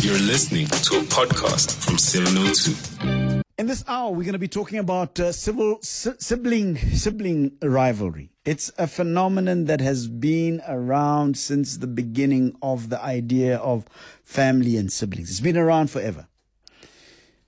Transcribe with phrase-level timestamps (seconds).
[0.00, 3.42] You're listening to a podcast from 702.
[3.58, 8.30] In this hour, we're going to be talking about uh, civil si- sibling sibling rivalry.
[8.44, 13.86] It's a phenomenon that has been around since the beginning of the idea of
[14.22, 15.30] family and siblings.
[15.30, 16.28] It's been around forever.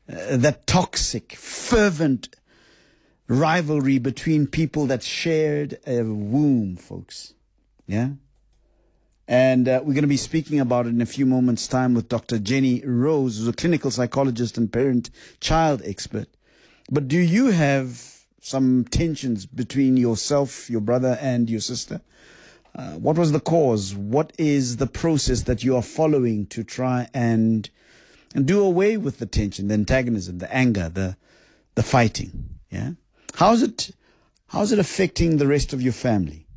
[0.09, 2.37] Uh, that toxic, fervent
[3.29, 7.35] rivalry between people that shared a womb, folks.
[7.87, 8.11] Yeah.
[9.31, 12.09] And uh, we're going to be speaking about it in a few moments' time with
[12.09, 12.41] Dr.
[12.41, 16.27] Jenny Rose, who's a clinical psychologist and parent child expert.
[16.91, 22.01] But do you have some tensions between yourself, your brother, and your sister?
[22.75, 23.95] Uh, what was the cause?
[23.95, 27.71] What is the process that you are following to try and
[28.35, 31.17] and do away with the tension, the antagonism, the anger, the
[31.77, 32.59] the fighting?
[32.69, 32.93] Yeah.
[33.37, 33.93] How's it
[34.49, 36.49] how's it affecting the rest of your family?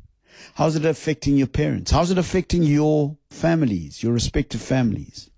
[0.54, 1.90] How's it affecting your parents?
[1.90, 5.30] How's it affecting your families, your respective families?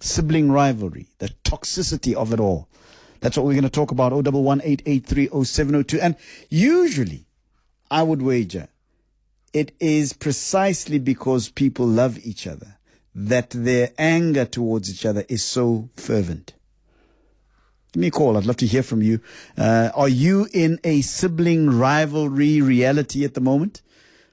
[0.00, 2.68] Sibling rivalry, the toxicity of it all.
[3.20, 4.12] That's what we're going to talk about.
[4.12, 5.98] 011-883-0702.
[6.00, 6.16] And
[6.48, 7.26] usually,
[7.90, 8.68] I would wager,
[9.52, 12.76] it is precisely because people love each other
[13.14, 16.54] that their anger towards each other is so fervent.
[17.92, 18.36] Give me a call.
[18.36, 19.20] I'd love to hear from you.
[19.56, 23.82] Uh, are you in a sibling rivalry reality at the moment?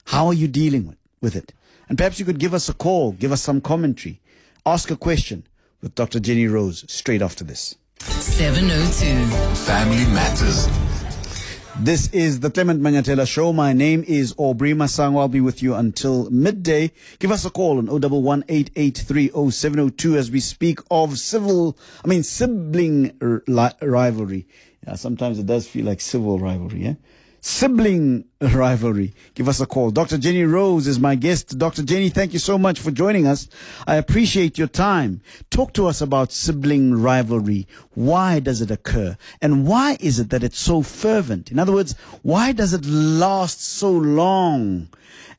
[0.05, 1.53] How are you dealing with, with it?
[1.89, 4.19] And perhaps you could give us a call, give us some commentary,
[4.65, 5.45] ask a question
[5.81, 6.19] with Dr.
[6.19, 7.75] Jenny Rose straight after this.
[7.99, 9.05] 702.
[9.65, 10.67] Family Matters.
[11.77, 13.51] This is the Clement Manyathela Show.
[13.51, 15.19] My name is Aubrey Masango.
[15.19, 16.91] I'll be with you until midday.
[17.19, 23.43] Give us a call on 011-883-0702 as we speak of civil, I mean, sibling r-
[23.47, 24.47] li- rivalry.
[24.87, 26.93] Yeah, sometimes it does feel like civil rivalry, yeah?
[27.47, 29.13] Sibling rivalry.
[29.35, 29.91] Give us a call.
[29.91, 30.17] Dr.
[30.17, 31.59] Jenny Rose is my guest.
[31.59, 31.83] Dr.
[31.83, 33.47] Jenny, thank you so much for joining us.
[33.85, 35.21] I appreciate your time.
[35.51, 37.67] Talk to us about sibling rivalry.
[37.93, 39.15] Why does it occur?
[39.43, 41.51] And why is it that it's so fervent?
[41.51, 44.89] In other words, why does it last so long?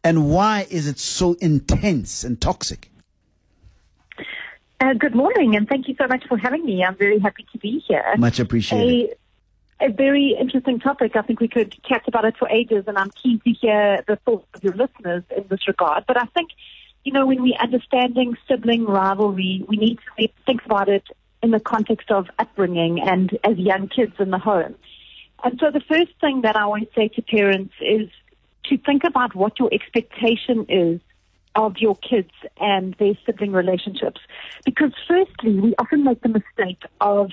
[0.05, 2.89] And why is it so intense and toxic?
[4.79, 6.85] Uh, good morning, and thank you so much for having me.
[6.85, 8.15] I'm very happy to be here.
[8.17, 9.17] Much appreciated.
[9.81, 11.17] A very interesting topic.
[11.17, 14.17] I think we could chat about it for ages, and I'm keen to hear the
[14.17, 16.05] thoughts of your listeners in this regard.
[16.07, 16.51] But I think,
[17.05, 21.05] you know, when we're understanding sibling rivalry, we need to think about it
[21.43, 24.75] in the context of upbringing and as young kids in the home.
[25.45, 28.09] And so the first thing that I always say to parents is
[28.65, 31.01] to think about what your expectation is
[31.55, 34.21] of your kids and their sibling relationships.
[34.65, 37.31] Because firstly, we often make the mistake of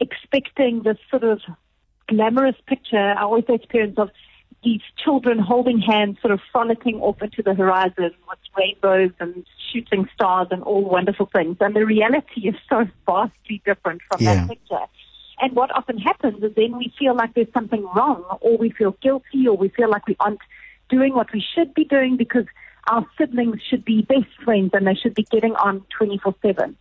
[0.00, 1.40] expecting this sort of
[2.08, 3.14] glamorous picture.
[3.16, 4.10] I always say to parents of
[4.62, 10.08] these children holding hands, sort of frolicking off into the horizon with rainbows and shooting
[10.14, 11.58] stars and all wonderful things.
[11.60, 14.34] And the reality is so vastly different from Yeah.
[14.36, 14.84] that picture.
[15.40, 18.92] And what often happens is then we feel like there's something wrong, or we feel
[19.02, 20.40] guilty, or we feel like we aren't
[20.88, 22.46] doing what we should be doing because
[22.86, 26.76] our siblings should be best friends and they should be getting on 24 7.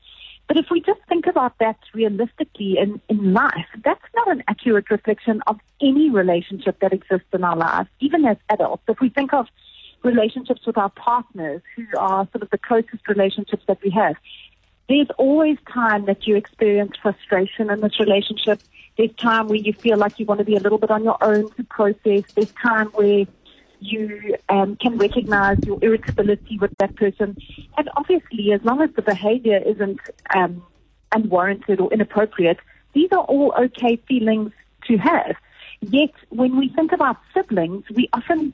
[0.53, 4.91] But if we just think about that realistically in, in life, that's not an accurate
[4.91, 8.83] reflection of any relationship that exists in our lives, even as adults.
[8.87, 9.47] If we think of
[10.03, 14.15] relationships with our partners, who are sort of the closest relationships that we have,
[14.87, 18.61] there's always time that you experience frustration in this relationship.
[18.95, 21.17] There's time where you feel like you want to be a little bit on your
[21.19, 22.25] own to process.
[22.35, 23.25] There's time where
[23.85, 27.37] you um, can recognize your irritability with that person.
[27.77, 29.99] And obviously, as long as the behavior isn't
[30.35, 30.63] um,
[31.11, 32.59] unwarranted or inappropriate,
[32.93, 34.51] these are all okay feelings
[34.87, 35.35] to have.
[35.81, 38.53] Yet, when we think about siblings, we often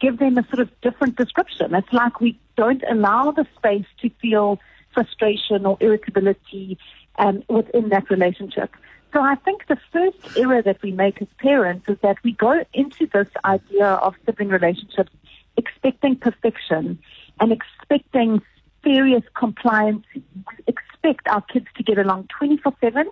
[0.00, 1.74] give them a sort of different description.
[1.74, 4.60] It's like we don't allow the space to feel
[4.92, 6.78] frustration or irritability
[7.18, 8.70] um, within that relationship.
[9.16, 12.66] So I think the first error that we make as parents is that we go
[12.74, 15.10] into this idea of sibling relationships
[15.56, 16.98] expecting perfection
[17.40, 18.42] and expecting
[18.84, 20.04] serious compliance.
[20.14, 20.22] We
[20.66, 23.10] expect our kids to get along 24 7,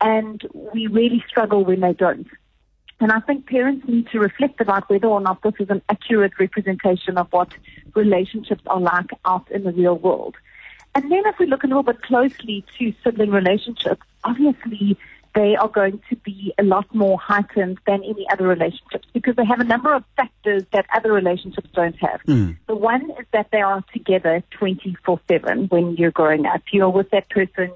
[0.00, 2.26] and we really struggle when they don't.
[2.98, 6.40] And I think parents need to reflect about whether or not this is an accurate
[6.40, 7.52] representation of what
[7.94, 10.34] relationships are like out in the real world.
[10.96, 14.98] And then if we look a little bit closely to sibling relationships, obviously
[15.36, 19.44] they are going to be a lot more heightened than any other relationships because they
[19.44, 22.20] have a number of factors that other relationships don't have.
[22.66, 26.62] The one is that they are together 24-7 when you're growing up.
[26.72, 27.70] You're with that person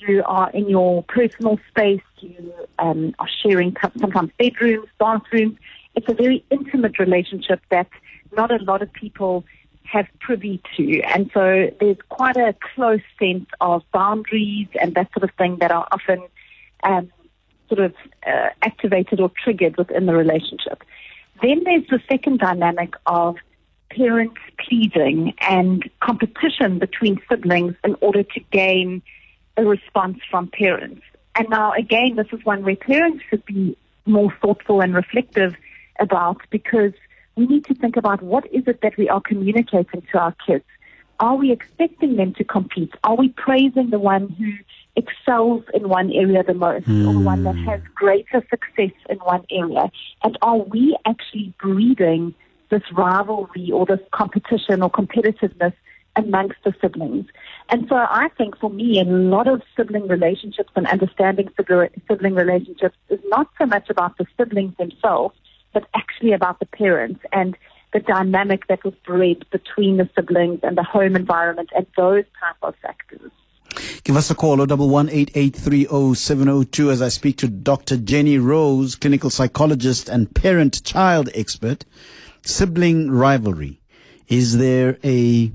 [0.00, 5.56] you are in your personal space, you um, are sharing sometimes bedrooms, bathrooms.
[5.94, 7.88] It's a very intimate relationship that
[8.36, 9.44] not a lot of people
[9.82, 11.00] have privy to.
[11.02, 15.72] And so there's quite a close sense of boundaries and that sort of thing that
[15.72, 16.22] are often
[16.82, 17.10] um,
[17.68, 17.94] sort of
[18.26, 20.82] uh, activated or triggered within the relationship.
[21.42, 23.36] Then there's the second dynamic of
[23.90, 29.02] parents pleading and competition between siblings in order to gain
[29.56, 31.02] a response from parents.
[31.34, 33.76] And now, again, this is one where parents should be
[34.06, 35.54] more thoughtful and reflective
[36.00, 36.92] about because
[37.36, 40.64] we need to think about what is it that we are communicating to our kids.
[41.20, 42.94] Are we expecting them to compete?
[43.04, 44.52] Are we praising the one who
[44.98, 47.06] excels in one area the most mm.
[47.08, 49.90] or one that has greater success in one area?
[50.22, 52.34] And are we actually breeding
[52.70, 55.72] this rivalry or this competition or competitiveness
[56.16, 57.26] amongst the siblings?
[57.70, 61.48] And so I think for me, a lot of sibling relationships and understanding
[62.08, 65.36] sibling relationships is not so much about the siblings themselves,
[65.72, 67.56] but actually about the parents and
[67.92, 72.56] the dynamic that was bred between the siblings and the home environment and those type
[72.62, 73.30] of factors.
[74.04, 77.96] Give us a call, 011-883-0702 as I speak to Dr.
[77.96, 81.84] Jenny Rose, clinical psychologist and parent-child expert.
[82.42, 83.80] Sibling rivalry.
[84.28, 85.50] Is there a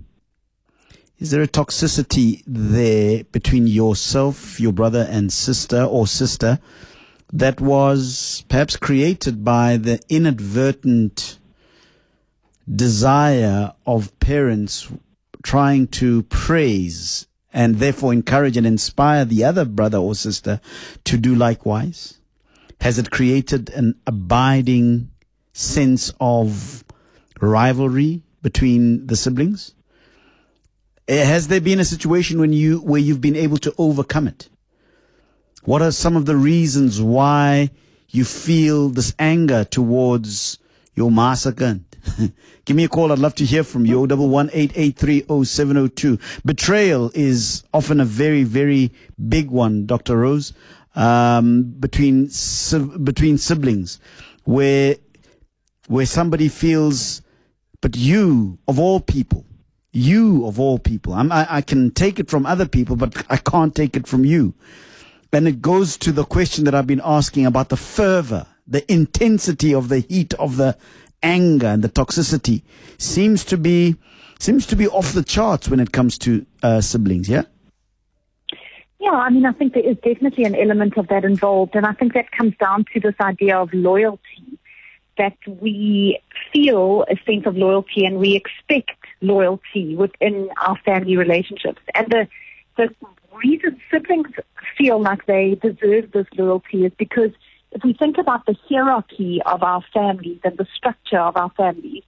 [1.19, 6.59] is there a toxicity there between yourself, your brother and sister or sister
[7.31, 11.39] that was perhaps created by the inadvertent
[12.69, 14.91] desire of parents
[15.43, 20.59] trying to praise and therefore encourage and inspire the other brother or sister
[21.05, 22.19] to do likewise?
[22.81, 25.09] Has it created an abiding
[25.53, 26.83] sense of
[27.39, 29.73] rivalry between the siblings?
[31.07, 34.49] Eh, has there been a situation when you where you've been able to overcome it?
[35.63, 37.69] What are some of the reasons why
[38.09, 40.57] you feel this anger towards
[40.95, 41.79] your massacre?
[42.65, 43.11] Give me a call.
[43.11, 44.05] I'd love to hear from you.
[44.07, 46.19] Double one eight eight three oh seven oh two.
[46.45, 48.91] Betrayal is often a very, very
[49.27, 50.17] big one, Dr.
[50.17, 50.53] Rose,
[50.95, 52.29] um, between,
[53.03, 53.99] between siblings
[54.43, 54.95] where,
[55.87, 57.21] where somebody feels,
[57.81, 59.45] but you of all people,
[59.91, 63.75] you of all people, I, I can take it from other people, but I can't
[63.75, 64.53] take it from you.
[65.31, 69.73] And it goes to the question that I've been asking about the fervor, the intensity
[69.73, 70.77] of the heat of the
[71.23, 72.61] anger and the toxicity
[72.97, 73.95] seems to be
[74.39, 77.29] seems to be off the charts when it comes to uh, siblings.
[77.29, 77.43] Yeah.
[78.99, 81.91] Yeah, I mean, I think there is definitely an element of that involved, and I
[81.91, 84.59] think that comes down to this idea of loyalty.
[85.17, 86.19] That we
[86.51, 91.81] feel a sense of loyalty and we expect loyalty within our family relationships.
[91.93, 92.27] And the
[92.77, 92.89] the
[93.43, 94.31] reason siblings
[94.77, 97.31] feel like they deserve this loyalty is because
[97.73, 102.03] if we think about the hierarchy of our families and the structure of our families,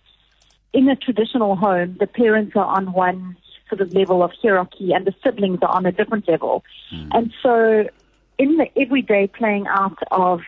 [0.73, 3.37] in a traditional home, the parents are on one
[3.69, 6.63] sort of level of hierarchy and the siblings are on a different level.
[6.93, 7.09] Mm.
[7.13, 7.89] And so
[8.37, 10.41] in the everyday playing out of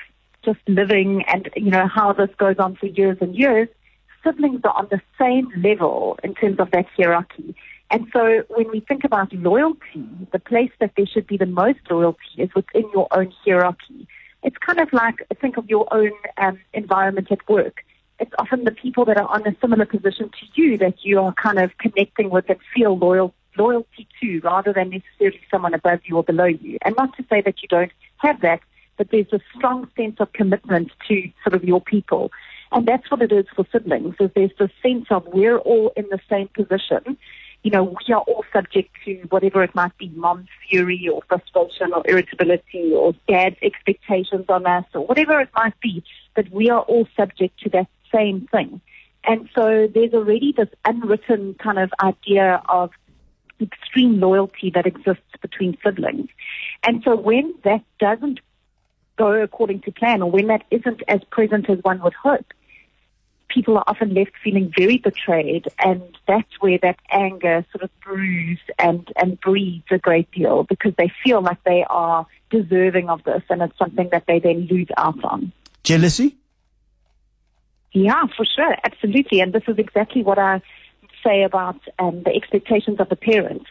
[0.44, 3.70] just living and, you know, how this goes on for years and years,
[4.24, 7.56] siblings are on the same level in terms of that hierarchy.
[7.90, 11.80] And so when we think about loyalty, the place that there should be the most
[11.90, 14.08] loyalty is within your own hierarchy.
[14.48, 17.84] It's kind of like think of your own um, environment at work.
[18.18, 21.34] It's often the people that are on a similar position to you that you are
[21.34, 26.16] kind of connecting with and feel loyal loyalty to, rather than necessarily someone above you
[26.16, 26.78] or below you.
[26.86, 28.62] And not to say that you don't have that,
[28.96, 32.32] but there's a strong sense of commitment to sort of your people.
[32.72, 36.06] And that's what it is for siblings, is there's this sense of we're all in
[36.10, 37.18] the same position.
[37.68, 41.92] You know, we are all subject to whatever it might be, mom's fury or frustration
[41.92, 46.02] or irritability or dad's expectations on us or whatever it might be,
[46.34, 48.80] but we are all subject to that same thing.
[49.26, 52.92] And so there's already this unwritten kind of idea of
[53.60, 56.30] extreme loyalty that exists between siblings.
[56.84, 58.40] And so when that doesn't
[59.18, 62.46] go according to plan or when that isn't as present as one would hope,
[63.48, 68.60] people are often left feeling very betrayed and that's where that anger sort of brews
[68.78, 73.44] and, and breeds a great deal because they feel like they are deserving of this
[73.50, 75.52] and it's something that they then lose out on.
[75.84, 76.36] Jealousy?
[77.94, 78.76] Yeah, for sure.
[78.84, 79.40] Absolutely.
[79.42, 80.62] And this is exactly what I
[81.24, 83.66] say about um, the expectations of the parents.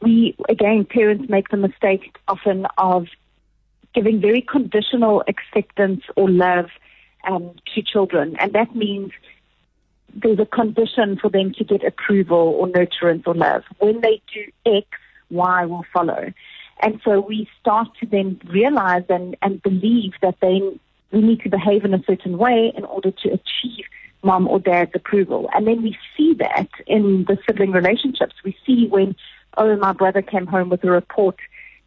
[0.00, 3.08] We, again, parents make the mistake often of
[3.94, 6.66] giving very conditional acceptance or love
[7.24, 8.36] um, to children.
[8.38, 9.12] And that means
[10.14, 13.62] there's a condition for them to get approval or nurturance or love.
[13.78, 14.86] When they do X,
[15.30, 16.32] Y will follow.
[16.80, 20.60] And so we start to then realize and, and believe that they
[21.10, 23.84] we need to behave in a certain way in order to achieve
[24.22, 25.48] mom or dad's approval.
[25.54, 28.34] And then we see that in the sibling relationships.
[28.44, 29.16] We see when,
[29.56, 31.36] oh, my brother came home with a report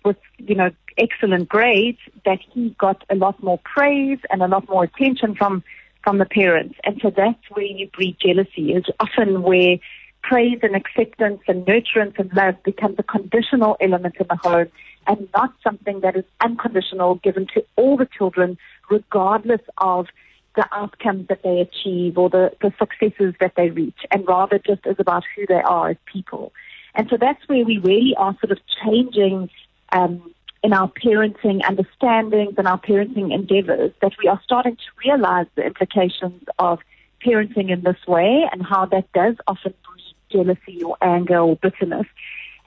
[0.03, 4.67] with, you know, excellent grades, that he got a lot more praise and a lot
[4.69, 5.63] more attention from,
[6.03, 6.75] from the parents.
[6.83, 9.77] And so that's where you breed jealousy, is often where
[10.23, 14.67] praise and acceptance and nurturance and love becomes a conditional element in the home
[15.07, 18.57] and not something that is unconditional given to all the children
[18.89, 20.07] regardless of
[20.55, 24.85] the outcomes that they achieve or the, the successes that they reach, and rather just
[24.85, 26.51] as about who they are as people.
[26.93, 29.49] And so that's where we really are sort of changing
[29.93, 30.33] um,
[30.63, 35.65] in our parenting understandings and our parenting endeavors that we are starting to realize the
[35.65, 36.79] implications of
[37.25, 42.07] parenting in this way and how that does often breed jealousy or anger or bitterness,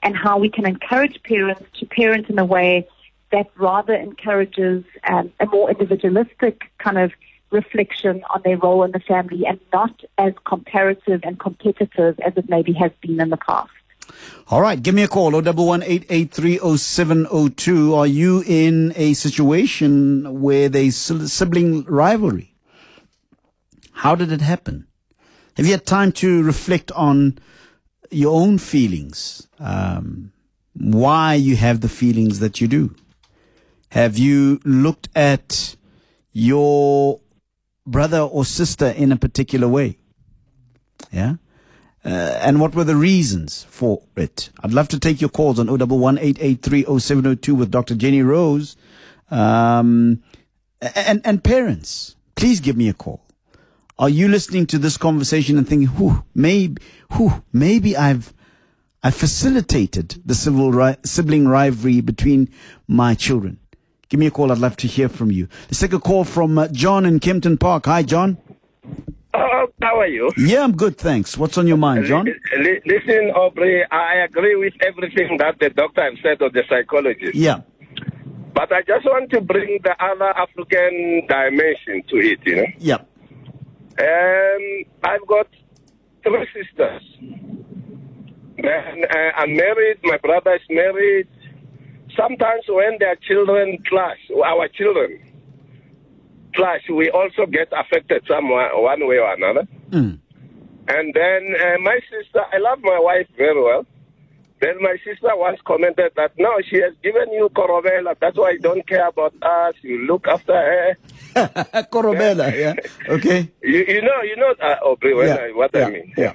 [0.03, 2.87] and how we can encourage parents to parent in a way
[3.31, 7.11] that rather encourages um, a more individualistic kind of
[7.51, 12.49] reflection on their role in the family and not as comparative and competitive as it
[12.49, 13.71] maybe has been in the past.
[14.47, 17.97] All right, give me a call, 011-883-0702.
[17.97, 22.53] Are you in a situation where there's sibling rivalry?
[23.91, 24.85] How did it happen?
[25.57, 27.39] Have you had time to reflect on
[28.11, 29.47] your own feelings?
[29.59, 30.31] Um,
[30.73, 32.93] why you have the feelings that you do?
[33.89, 35.75] Have you looked at
[36.33, 37.21] your
[37.87, 39.97] brother or sister in a particular way?
[41.11, 41.35] Yeah.
[42.05, 44.51] Uh, and what were the reasons for it?
[44.61, 46.17] I'd love to take your calls on 011
[47.57, 47.95] with Dr.
[47.95, 48.75] Jenny Rose.
[49.31, 50.21] Um,
[50.81, 53.21] and, and parents, please give me a call.
[53.97, 56.79] Are you listening to this conversation and thinking, whew, maybe,
[57.13, 58.33] whew, maybe I've,
[59.01, 62.49] I facilitated the civil ri- sibling rivalry between
[62.87, 63.57] my children.
[64.09, 64.51] Give me a call.
[64.51, 65.47] I'd love to hear from you.
[65.63, 67.87] Let's take a call from uh, John in Kempton Park.
[67.87, 68.37] Hi, John.
[69.35, 70.31] Uh, how are you?
[70.37, 71.37] Yeah, I'm good, thanks.
[71.37, 72.25] What's on your mind, John?
[72.27, 77.35] L- listen, Aubrey, I agree with everything that the doctor has said of the psychologist.
[77.35, 77.59] Yeah.
[78.53, 82.65] But I just want to bring the other African dimension to it, you know.
[82.79, 83.01] Yeah.
[83.99, 85.47] Um, I've got
[86.23, 87.01] three sisters.
[88.57, 91.27] And, uh, I'm married, my brother is married.
[92.17, 95.19] Sometimes when their children clash, our children
[96.55, 99.67] clash, we also get affected somewhere, one way or another.
[99.91, 100.19] Mm.
[100.87, 103.85] And then uh, my sister, I love my wife very well.
[104.61, 108.15] Then my sister once commented that no, she has given you Korobela.
[108.19, 109.73] That's why you don't care about us.
[109.81, 110.97] You look after her.
[111.91, 112.73] Korobela, yeah.
[113.09, 113.51] Okay.
[113.61, 116.13] You, you know, you know, uh, Aubrey, Yeah, I, what yeah, I mean.
[116.17, 116.33] yeah.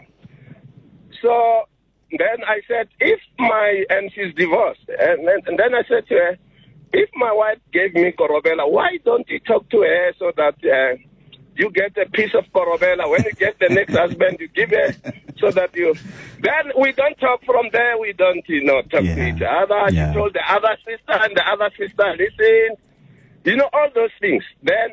[1.22, 1.62] So
[2.10, 6.14] then I said, if my and she's divorced, and then, and then I said to
[6.14, 6.38] her,
[6.92, 10.96] if my wife gave me Korobela, why don't you talk to her so that uh,
[11.56, 13.08] you get a piece of Korobela?
[13.08, 14.92] When you get the next husband, you give her
[15.38, 15.94] so that you.
[16.40, 17.98] Then we don't talk from there.
[17.98, 19.92] We don't, you know, talk to each other.
[19.92, 20.10] yeah.
[20.10, 22.76] She told the other sister, and the other sister listen.
[23.44, 24.44] You know all those things.
[24.62, 24.90] Then,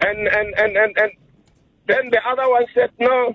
[0.00, 1.12] and and and and and
[1.86, 3.34] then the other one said, no,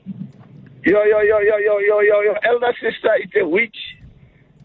[0.84, 3.78] your your your your your your your, your elder sister is a witch.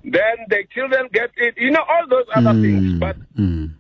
[0.04, 1.54] Then the children get it.
[1.56, 2.99] You know all those other things.
[3.00, 3.70] But Mm.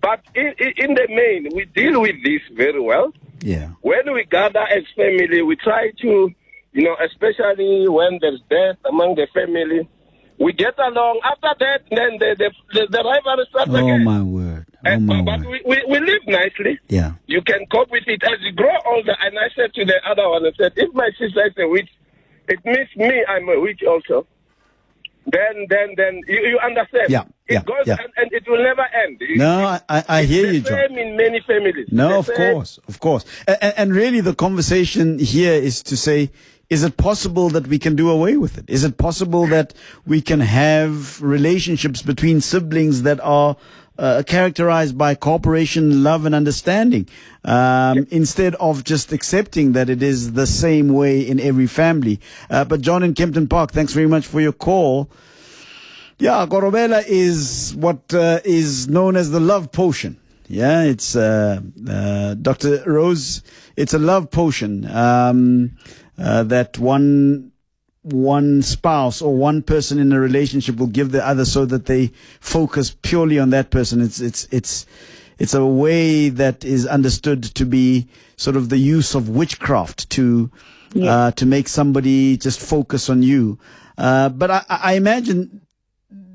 [0.00, 3.12] but in, in the main, we deal with this very well.
[3.42, 3.68] Yeah.
[3.82, 6.30] When we gather as family, we try to,
[6.72, 9.88] you know, especially when there's death among the family,
[10.38, 11.20] we get along.
[11.24, 14.04] After that, then the the the, the rivalry starts Oh, again.
[14.04, 14.66] my word.
[14.84, 15.48] Oh, And- my but word.
[15.48, 16.78] we, we, we live nicely.
[16.88, 17.12] Yeah.
[17.26, 19.14] You can cope with it as you grow older.
[19.20, 21.90] And I said to the other one, I said, if my sister is a witch,
[22.48, 24.26] it means me, I'm a witch also.
[25.30, 27.10] Then, then, then, you, you understand?
[27.10, 27.96] Yeah, It yeah, goes yeah.
[28.00, 29.20] And, and it will never end.
[29.36, 30.88] No, I, I, hear you, John.
[30.88, 31.88] same in many families.
[31.90, 33.24] No, The of same- course, of course.
[33.46, 36.30] And, and really, the conversation here is to say,
[36.70, 38.64] is it possible that we can do away with it?
[38.68, 39.72] Is it possible that
[40.06, 43.56] we can have relationships between siblings that are
[43.98, 47.08] uh, characterized by cooperation, love, and understanding,
[47.44, 52.20] um, instead of just accepting that it is the same way in every family?
[52.48, 55.10] Uh, but John in Kempton Park, thanks very much for your call.
[56.18, 60.18] Yeah, Korobela is what uh, is known as the love potion.
[60.48, 62.82] Yeah, it's uh, uh, Dr.
[62.86, 63.42] Rose.
[63.76, 65.76] It's a love potion um,
[66.18, 67.52] uh, that one
[68.12, 72.12] one spouse or one person in a relationship will give the other so that they
[72.40, 74.00] focus purely on that person.
[74.00, 74.86] It's it's it's
[75.38, 80.50] it's a way that is understood to be sort of the use of witchcraft to
[81.02, 83.58] uh, to make somebody just focus on you.
[83.96, 85.60] Uh, but I, I imagine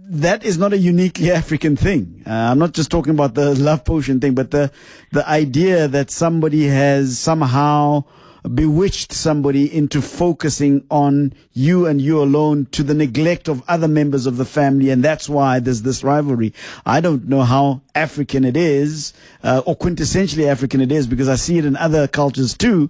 [0.06, 2.24] that is not a uniquely African thing.
[2.26, 4.72] Uh, I'm not just talking about the love potion thing, but the
[5.12, 8.04] the idea that somebody has somehow
[8.44, 14.26] bewitched somebody into focusing on you and you alone to the neglect of other members
[14.26, 14.90] of the family.
[14.90, 16.54] And that's why there's this rivalry.
[16.86, 21.36] I don't know how African it is, uh, or quintessentially African it is, because I
[21.36, 22.90] see it in other cultures too.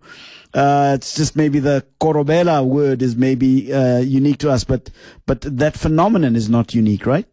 [0.54, 4.92] Uh, it's just maybe the korobela word is maybe uh, unique to us, but
[5.26, 7.26] but that phenomenon is not unique, right?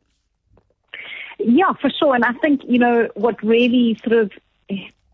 [1.39, 2.15] Yeah, for sure.
[2.15, 4.33] And I think, you know, what really sort of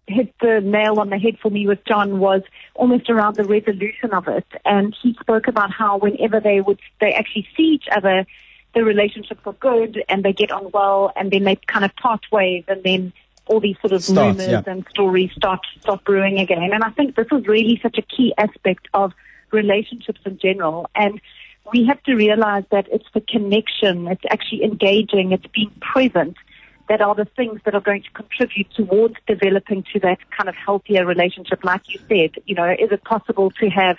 [0.06, 2.42] hit the nail on the head for me with John was
[2.74, 4.46] almost around the resolution of it.
[4.64, 8.26] And he spoke about how whenever they would, they actually see each other,
[8.74, 12.20] the relationships are good and they get on well and then they kind of part
[12.30, 13.12] ways and then
[13.46, 14.62] all these sort of Starts, rumors yeah.
[14.72, 16.70] and stories start, start brewing again.
[16.72, 19.12] And I think this is really such a key aspect of
[19.50, 20.90] relationships in general.
[20.94, 21.20] And
[21.72, 26.36] we have to realize that it's the connection, it's actually engaging, it's being present
[26.88, 30.54] that are the things that are going to contribute towards developing to that kind of
[30.54, 31.64] healthier relationship.
[31.64, 33.96] Like you said, you know, is it possible to have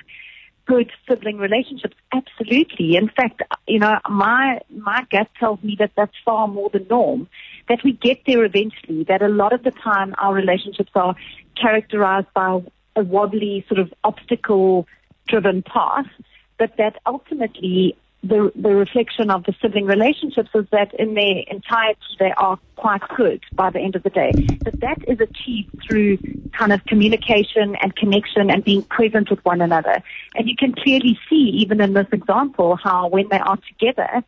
[0.65, 1.95] good sibling relationships?
[2.13, 2.95] Absolutely.
[2.95, 7.27] In fact, you know, my, my gut tells me that that's far more the norm,
[7.69, 11.15] that we get there eventually, that a lot of the time our relationships are
[11.59, 12.61] characterized by
[12.95, 14.87] a wobbly sort of obstacle
[15.27, 16.07] driven path,
[16.57, 21.99] but that ultimately the, the reflection of the sibling relationships is that in their entirety
[22.19, 24.31] they are quite good by the end of the day.
[24.63, 26.17] But that is achieved through
[26.51, 30.01] kind of communication and connection and being present with one another.
[30.35, 34.23] And you can clearly see even in this example how when they are together,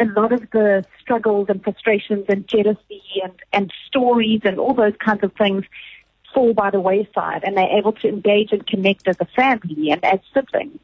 [0.00, 4.94] a lot of the struggles and frustrations and jealousy and, and stories and all those
[5.04, 5.64] kinds of things
[6.34, 10.04] fall by the wayside and they're able to engage and connect as a family and
[10.04, 10.78] as siblings.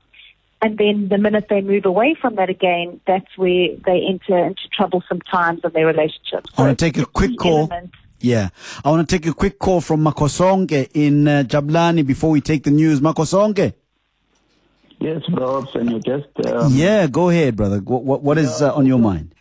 [0.64, 4.62] And then the minute they move away from that again, that's where they enter into
[4.72, 6.46] troublesome times in their relationship.
[6.56, 7.68] I want to take a quick call.
[7.70, 7.90] element.
[8.18, 8.48] Yeah.
[8.82, 12.64] I want to take a quick call from Makhosonke in uh, Jabulani before we take
[12.64, 13.02] the news.
[13.02, 13.74] Makhosonke.
[15.00, 17.80] Yes, bro, and you just um, Yeah, go ahead, brother.
[17.80, 19.34] What, what, what is uh, on your mind?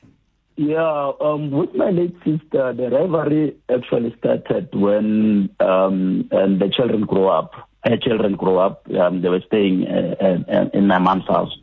[0.57, 1.11] yeah.
[1.21, 7.29] Um, with my late sister, the rivalry actually started when um, and the children grew
[7.29, 7.69] up.
[7.83, 8.87] Her children grew up.
[8.91, 11.55] Um, they were staying uh, uh, in my mom's house.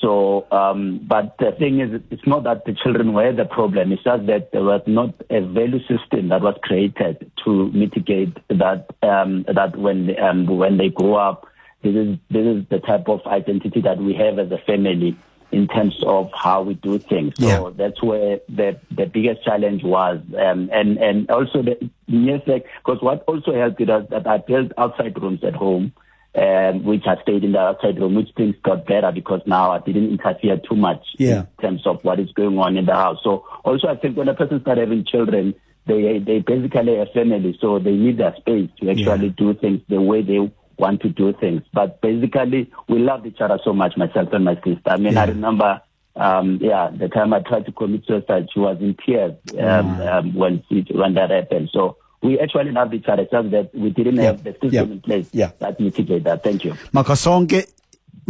[0.00, 3.92] So, um, but the thing is, it's not that the children were the problem.
[3.92, 8.86] It's just that there was not a value system that was created to mitigate that.
[9.02, 11.46] Um, that when um, when they grow up,
[11.82, 15.18] this is this is the type of identity that we have as a family
[15.52, 17.34] in terms of how we do things.
[17.38, 17.70] So Yeah.
[17.76, 23.00] that's where the the biggest challenge was, um, and and also the yes, like because
[23.02, 25.92] what also helped it us that I built outside rooms at home,
[26.34, 29.78] um, which I stayed in the outside room, which things got better because now I
[29.80, 31.44] didn't interfere too much Yeah.
[31.58, 33.18] in terms of what is going on in the house.
[33.24, 35.54] So also I think when a person starts having children,
[35.86, 39.34] they they basically a family, so they need their space to actually Yeah.
[39.36, 41.62] do things the way they want to do things.
[41.72, 44.80] But basically, we loved each other so much, myself and my sister.
[44.86, 45.80] I mean, I remember,
[46.16, 50.34] um, yeah, the time I tried to commit suicide, she was in tears um, um,
[50.34, 51.70] when she, when that happened.
[51.72, 54.22] So we actually loved each other, just that we didn't Yeah.
[54.24, 54.82] have the system Yeah.
[54.82, 55.50] in place Yeah.
[55.60, 56.42] that mitigate that.
[56.42, 56.72] Thank you.
[56.92, 57.66] Makhosonke,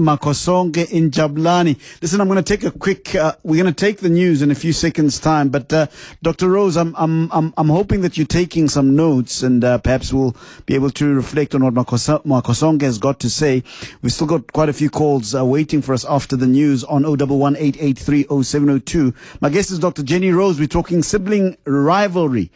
[0.01, 1.79] Makhosonke in Jabulani.
[2.03, 3.15] Listen, I'm going to take a quick.
[3.15, 5.49] Uh, we're going to take the news in a few seconds' time.
[5.51, 5.87] But uh,
[6.23, 6.49] Dr.
[6.49, 10.37] Rose, I'm I'm I'm I'm hoping that you're taking some notes, and uh, perhaps we'll
[10.67, 13.63] be able to reflect on what Makosa- Makhosonke has got to say.
[14.03, 17.05] We've still got quite a few calls uh, waiting for us after the news on
[17.05, 19.15] 0118830702.
[19.41, 20.03] My guest is Dr.
[20.03, 20.59] Jenny Rose.
[20.59, 22.51] We're talking sibling rivalry.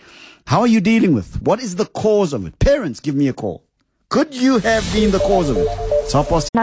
[0.47, 1.41] How are you dealing with?
[1.43, 2.59] What is the cause of it?
[2.59, 3.65] Parents, give me a call.
[4.11, 5.67] Could you have been the cause of it?
[5.71, 6.15] It's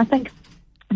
[0.08, 0.30] think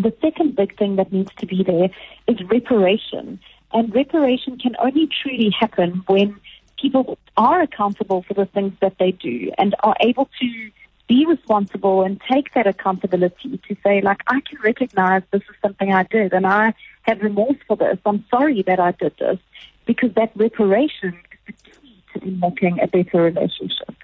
[0.03, 1.89] the second big thing that needs to be there
[2.27, 3.39] is reparation.
[3.73, 6.39] And reparation can only truly happen when
[6.79, 10.71] people are accountable for the things that they do and are able to
[11.07, 15.93] be responsible and take that accountability to say, like, I can recognize this is something
[15.93, 17.97] I did and I have remorse for this.
[18.05, 19.39] I'm sorry that I did this
[19.85, 23.95] because that reparation is the key to unlocking a better relationship.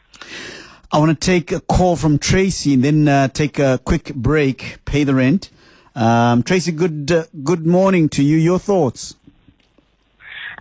[0.92, 4.78] I want to take a call from Tracy and then uh, take a quick break,
[4.86, 5.50] pay the rent.
[5.96, 8.38] Um, Tracy, good uh, good morning to you.
[8.38, 9.16] Your thoughts?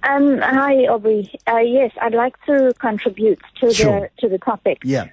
[0.02, 1.30] Um, hi, Aubrey.
[1.46, 4.00] Uh, yes, I'd like to contribute to Sure.
[4.00, 4.78] the to the topic.
[4.84, 5.06] Yeah.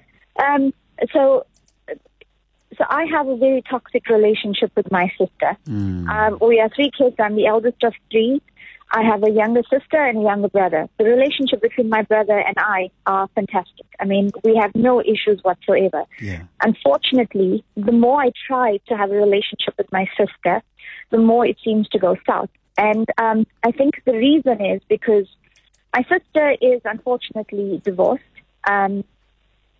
[0.44, 0.74] Um,
[1.12, 1.46] so,
[1.88, 5.56] so I have a very toxic relationship with my sister.
[5.68, 7.16] Um, we are three kids.
[7.18, 8.42] I'm the eldest of three.
[8.92, 10.88] I have a younger sister and a younger brother.
[10.98, 13.86] The relationship between my brother and I are fantastic.
[14.00, 16.04] I mean, we have no issues whatsoever.
[16.20, 16.42] Yeah.
[16.62, 20.62] Unfortunately, the more I try to have a relationship with my sister,
[21.10, 22.50] the more it seems to go south.
[22.76, 25.26] And um, I think the reason is because
[25.94, 28.24] my sister is unfortunately divorced.
[28.68, 29.04] Um,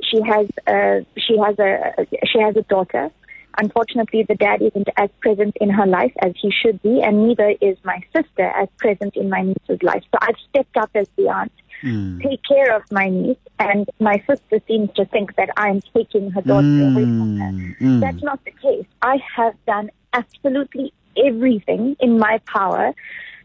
[0.03, 3.11] she has a she has a she has a daughter,
[3.59, 7.55] Unfortunately, the dad isn't as present in her life as he should be, and neither
[7.61, 10.03] is my sister as present in my niece's life.
[10.13, 12.21] So I've stepped up as the aunt, hmm.
[12.21, 16.43] take care of my niece, and my sister seems to think that I'm taking her
[16.43, 17.51] daughter away from her.
[17.51, 18.01] Hmm, hmm.
[18.01, 18.87] That's not the case.
[19.03, 22.95] I have done absolutely everything in my power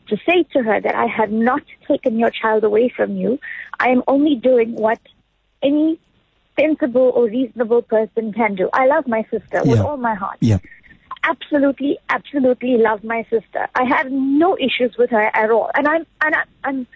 [0.07, 3.39] to say to her that I have not taken your child away from you.
[3.79, 4.99] I am only doing what
[5.63, 5.99] any
[6.59, 8.69] sensible or reasonable person can do.
[8.73, 9.83] I love my sister with Yeah.
[9.83, 10.37] all my heart.
[10.41, 10.57] Yeah.
[11.23, 13.67] Absolutely, absolutely love my sister.
[13.73, 16.87] I have no issues with her at all, and I'm and I, I'm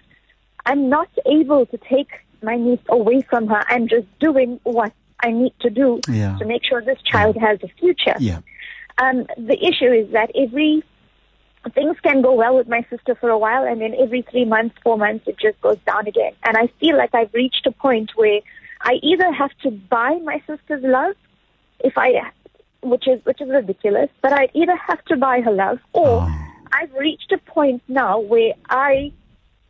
[0.65, 2.10] I'm not able to take
[2.43, 3.63] my niece away from her.
[3.67, 4.93] I'm just doing what
[5.24, 6.38] I need to do Yeah.
[6.38, 8.15] to make sure this child has a future.
[8.19, 8.39] Yeah.
[9.00, 10.84] Um, the issue is that every
[11.74, 14.76] things can go well with my sister for a while, and then every three months,
[14.84, 16.34] four months, it just goes down again.
[16.45, 18.41] And I feel like I've reached a point where
[18.82, 21.15] I either have to buy my sister's love,
[21.80, 22.32] if I,
[22.82, 26.46] which is which is ridiculous, but I either have to buy her love, or um.
[26.72, 29.12] I've reached a point now where I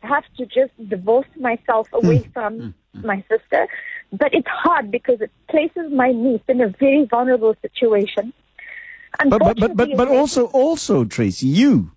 [0.02, 2.32] have to just divorce myself away hmm.
[2.32, 3.00] from hmm.
[3.00, 3.08] Hmm.
[3.08, 3.68] my sister.
[4.12, 8.34] But it's hard because it places my niece in a very vulnerable situation.
[9.26, 11.92] But but but but, but also also Tracy, you.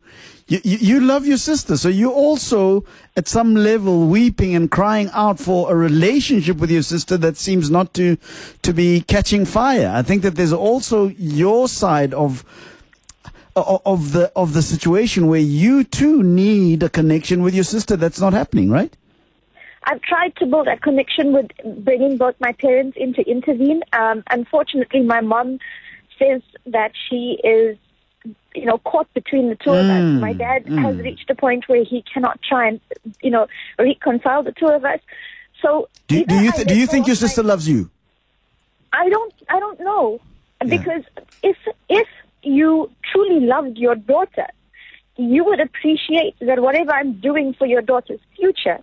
[0.48, 2.84] You, you love your sister, so you also,
[3.16, 7.70] at some level, weeping and crying out for a relationship with your sister that seems
[7.70, 8.18] not to
[8.62, 9.90] to be catching fire.
[9.94, 12.44] I think that there's also your side of
[13.56, 18.20] of the of the situation where you too need a connection with your sister that's
[18.20, 18.94] not happening, right?
[19.84, 21.50] I've tried to build a connection with
[21.84, 23.82] bringing both my parents in to intervene.
[23.92, 25.58] Um, unfortunately, my mom
[26.22, 27.76] says that she is,
[28.54, 30.02] you know, caught between the two of us.
[30.02, 30.20] Mm.
[30.20, 30.80] My dad mm.
[30.82, 32.80] has reached a point where he cannot try and,
[33.22, 33.46] you know,
[33.78, 35.00] reconcile the two of us.
[35.60, 37.90] So Do, do you th- do you think your sister loves you?
[38.92, 39.32] I don't.
[39.48, 40.20] I don't know
[40.60, 40.76] Yeah.
[40.76, 41.04] because
[41.42, 41.56] if
[41.88, 42.08] if
[42.42, 44.48] you truly loved your daughter,
[45.16, 48.78] you would appreciate that whatever I'm doing for your daughter's future.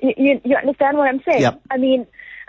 [0.00, 1.42] You, you, you understand what I'm saying?
[1.42, 1.60] Yep.
[1.70, 2.06] I mean,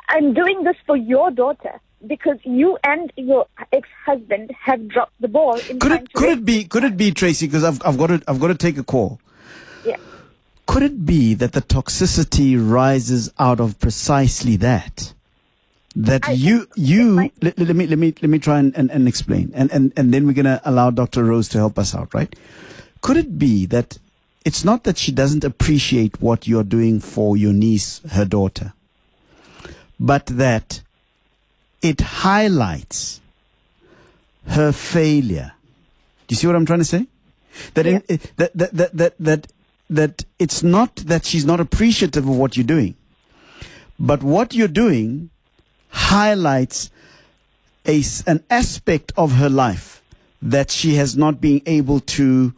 [0.10, 5.56] I'm doing this for your daughter because you and your ex-husband have dropped the ball
[5.70, 7.48] in Could it could it be could it be Tracy?
[7.48, 9.20] Because I've I've got to I've got to take a call.
[9.86, 9.98] Yeah.
[10.68, 15.14] Could it be that the toxicity rises out of precisely that?
[15.96, 18.92] That I you you might- let, let me let me let me try and, and,
[18.92, 21.24] and explain and, and and then we're gonna allow Dr.
[21.24, 22.36] Rose to help us out, right?
[23.02, 23.98] Could it be that
[24.44, 28.74] it's not that she doesn't appreciate what you're doing for your niece, her daughter,
[30.00, 30.82] but that
[31.86, 33.22] it highlights
[34.48, 35.54] her failure.
[36.26, 37.06] Do you see what I'm trying to say?
[37.76, 39.48] That in, eh, that, that that that that
[39.92, 42.96] that it's not that she's not appreciative of what you're doing,
[44.00, 45.30] but what you're doing
[45.90, 46.90] highlights
[47.88, 50.02] a an aspect of her life
[50.42, 52.54] that she has not been able to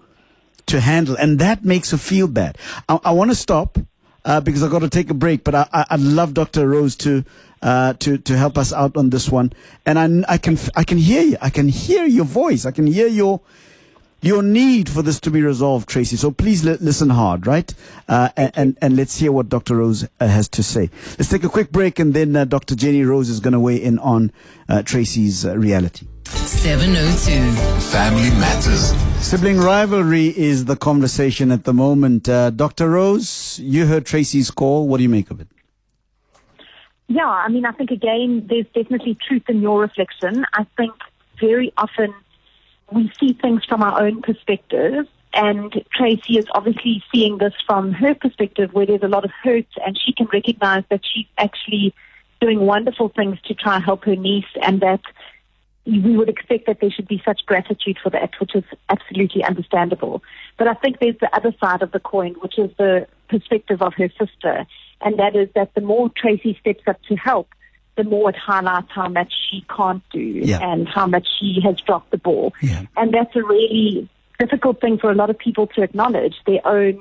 [0.68, 2.58] to handle, and that makes her feel bad.
[2.88, 3.78] I, I want to stop
[4.24, 6.68] uh, because I've got to take a break, but I, I, I'd love Dr.
[6.68, 7.26] Rose to
[7.62, 9.54] uh, to to help us out on this one.
[9.86, 11.38] And I, I can f- I can hear you.
[11.41, 12.65] I can hear your voice.
[12.65, 13.41] I can hear your
[14.22, 16.15] your need for this to be resolved, Tracy.
[16.15, 17.72] So please li- listen hard, right?
[18.08, 19.78] Uh, and, and and let's hear what Dr.
[19.78, 20.89] Rose uh, has to say.
[21.20, 22.76] Let's take a quick break, and then uh, Dr.
[22.76, 24.32] Jenny Rose is going to weigh in on
[24.70, 26.08] uh, Tracy's uh, reality.
[26.26, 27.62] 702.
[27.91, 28.93] Family Matters.
[29.26, 32.28] Sibling rivalry is the conversation at the moment.
[32.28, 32.89] Uh, Dr.
[32.89, 34.88] Rose, you heard Tracy's call.
[34.88, 35.48] What do you make of it?
[37.08, 40.46] Yeah, I mean, I think again, there's definitely truth in your reflection.
[40.54, 40.93] I think
[41.39, 42.13] very often
[42.91, 48.13] we see things from our own perspective, and Tracy is obviously seeing this from her
[48.13, 51.93] perspective, where there's a lot of hurt, and she can recognize that she's actually
[52.41, 55.02] doing wonderful things to try and help her niece, and that
[55.86, 60.22] we would expect that there should be such gratitude for that, which is absolutely understandable.
[60.58, 63.93] But I think there's the other side of the coin, which is the perspective of
[63.93, 64.65] her sister,
[65.02, 67.50] and that is that the more Tracy steps up to help,
[67.96, 70.60] the more it highlights how much she can't do Yeah.
[70.62, 72.54] and how much she has dropped the ball.
[72.62, 72.84] Yeah.
[72.96, 74.08] And that's a really
[74.40, 77.00] difficult thing for a lot of people to acknowledge their own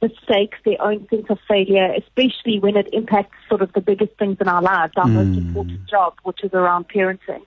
[0.00, 4.36] mistakes, their own sense of failure, especially when it impacts sort of the biggest things
[4.40, 5.46] in our lives, our most mm.
[5.46, 7.42] important job, which is around parenting.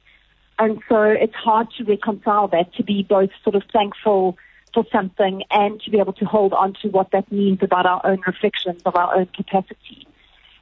[0.57, 4.37] And so it's hard to reconcile that, to be both sort of thankful
[4.75, 8.05] for something and to be able to hold on to what that means about our
[8.05, 10.05] own reflections of our own capacity.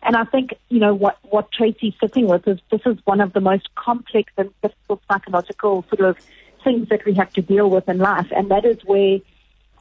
[0.04, 3.34] And I think, you know, what, what Tracy's sitting with is this is one of
[3.34, 6.18] the most complex and difficult psychological sort of
[6.64, 8.28] things that we have to deal with in life.
[8.32, 9.20] And that is where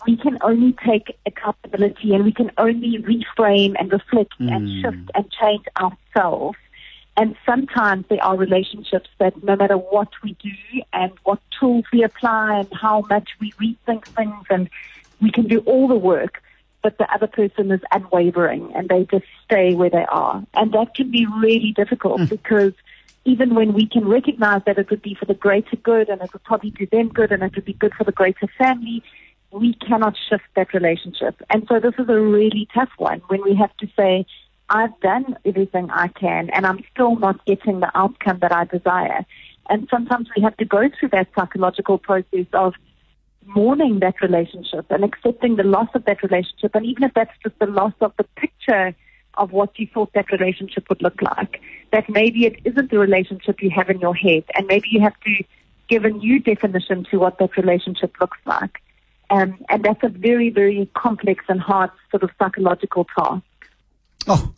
[0.07, 4.83] we can only take accountability and we can only reframe and reflect and mm.
[4.83, 6.57] shift and change ourselves
[7.17, 12.03] And sometimes there are relationships that no matter what we do and what tools we
[12.03, 14.71] apply and how much we rethink things and
[15.21, 16.43] we can do all the work,
[16.83, 20.43] but the other person is unwavering and they just stay where they are.
[20.55, 22.27] And that can be really difficult hmm.
[22.27, 22.73] because
[23.25, 26.33] even when we can recognize that it would be for the greater good and it
[26.33, 29.03] would probably do them good and it would be good for the greater family,
[29.53, 31.41] we cannot shift that relationship.
[31.51, 34.27] And so this is a really tough one when we have to say,
[34.73, 39.25] I've done everything I can and I'm still not getting the outcome that I desire.
[39.69, 42.73] And sometimes we have to go through that psychological process of
[43.45, 46.75] mourning that relationship and accepting the loss of that relationship.
[46.75, 48.95] And even if that's just the loss of the picture
[49.35, 51.61] of what you thought that relationship would look like,
[51.93, 54.45] that maybe it isn't the relationship you have in your head.
[54.55, 55.45] And maybe you have to
[55.89, 58.81] give a new definition to what that relationship looks like.
[59.29, 63.43] Um, and that's a very, very complex and hard sort of psychological task.
[64.29, 64.55] Oh,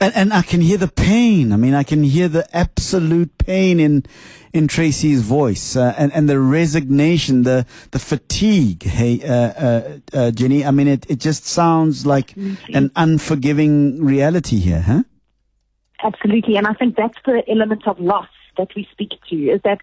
[0.00, 1.52] and, and I can hear the pain.
[1.52, 4.04] I mean, I can hear the absolute pain in
[4.52, 8.82] in Tracy's voice, uh, and and the resignation, the the fatigue.
[8.82, 10.64] Hey, uh, uh, uh, Jenny.
[10.64, 12.34] I mean, it it just sounds like
[12.72, 15.02] an unforgiving reality here, huh?
[16.02, 16.56] Absolutely.
[16.56, 19.80] And I think that's the element of loss that we speak to is that,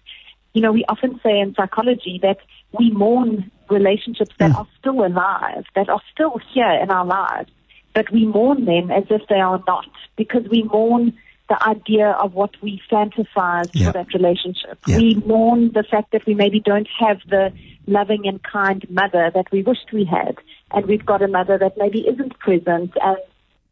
[0.52, 2.38] you know, we often say in psychology that
[2.78, 7.50] we mourn relationships that are still alive, that are still here in our lives,
[7.94, 11.12] but we mourn them as if they are not because we mourn
[11.48, 13.86] the idea of what we fantasize Yeah.
[13.86, 14.78] for that relationship.
[14.86, 14.98] Yeah.
[14.98, 17.52] We mourn the fact that we maybe don't have the
[17.88, 20.38] loving and kind mother that we wished we had.
[20.72, 23.18] And we've got a mother that maybe isn't present and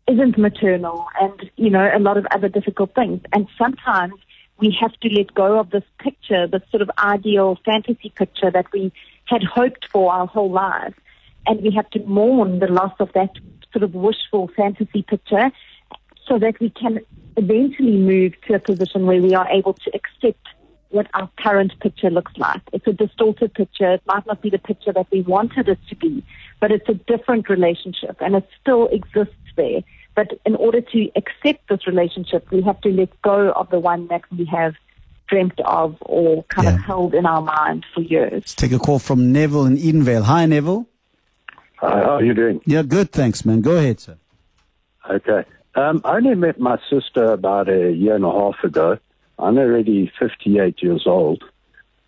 [0.09, 3.21] isn't maternal and, you know, a lot of other difficult things.
[3.33, 4.15] And sometimes
[4.59, 8.67] we have to let go of this picture, this sort of ideal fantasy picture that
[8.73, 8.93] we
[9.27, 10.97] had hoped for our whole lives.
[11.47, 13.31] And we have to mourn the loss of that
[13.73, 15.51] sort of wishful fantasy picture
[16.27, 17.01] so that we can
[17.37, 20.47] eventually move to a position where we are able to accept
[20.91, 22.63] what our current picture looks like.
[22.73, 23.93] It's a distorted picture.
[23.93, 26.25] It might not be the picture that we wanted it to be,
[26.61, 29.83] but it's a different relationship and it still exists there.
[30.15, 34.09] But in order to accept this relationship, we have to let go of the one
[34.09, 34.75] that we have
[35.29, 38.33] dreamt of or kind of held in our mind for years.
[38.33, 40.25] Let's take a call from Neville in Edenvale.
[40.25, 40.89] Hi, Neville.
[41.81, 42.61] Hi, how are you doing?
[42.67, 43.13] Yeah, good.
[43.13, 43.61] Thanks, man.
[43.61, 44.17] Go ahead, sir.
[45.09, 45.45] Okay.
[45.77, 48.99] Um, I only met my sister about a year and a half ago.
[49.39, 51.45] I'm already 58 years old.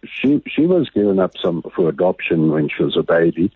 [0.04, 3.52] She she was given up some for adoption when she was a baby,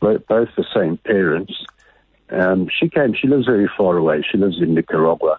[0.00, 1.52] both, both the same parents.
[2.30, 3.12] Um, she came.
[3.12, 4.22] She lives very far away.
[4.22, 5.38] She lives in Nicaragua,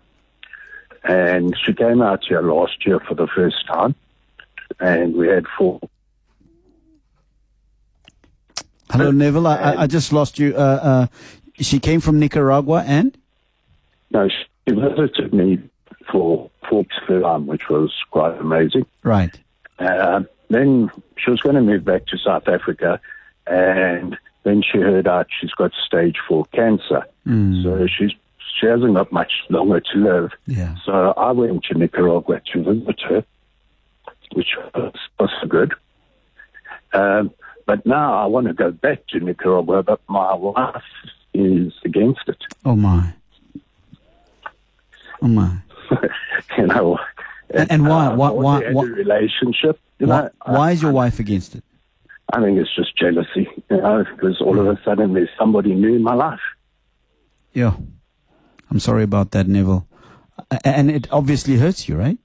[1.04, 3.96] and she came out here last year for the first time,
[4.80, 5.80] and we had four
[8.91, 9.47] Hello, Neville.
[9.47, 10.56] I, I, just lost you.
[10.56, 11.08] Uh, uh,
[11.60, 13.15] she came from Nicaragua and?
[14.12, 15.60] No, she visited me
[16.12, 18.86] for four for time, which was quite amazing.
[19.04, 19.38] Right.
[19.78, 22.99] Uh, then she was going to move back to South Africa,
[23.45, 27.06] and then she heard out she's got stage four cancer.
[27.63, 28.12] So she's
[28.60, 30.32] she hasn't got much longer to live.
[30.47, 30.75] Yeah.
[30.84, 33.25] So I went to Nicaragua to visit her,
[34.34, 35.73] which was, was good.
[36.93, 37.32] Um,
[37.69, 40.82] but now I want to go back to Nicaragua, but my wife
[41.36, 42.41] is against it.
[42.65, 43.13] Oh, my.
[45.21, 45.51] Oh, my.
[46.58, 46.97] you know.
[47.51, 49.79] And- and why- uh, why- why- why- relationship?
[49.99, 51.63] You Why, know, why is your wife against it?
[52.34, 55.93] I think it's just jealousy, you know, because all of a sudden there's somebody new
[55.95, 56.39] in my life.
[57.53, 57.73] Yeah.
[58.71, 59.86] I'm sorry about that, Neville.
[60.63, 62.17] And it obviously hurts you, right?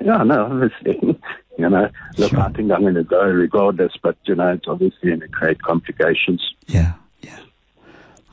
[0.00, 1.18] Yeah, no, obviously.
[1.58, 1.88] You know,
[2.18, 2.40] look, Sure.
[2.40, 5.62] I think I'm going to go regardless, but, you know, it's obviously going to create
[5.62, 6.54] complications.
[6.66, 7.38] Yeah, yeah.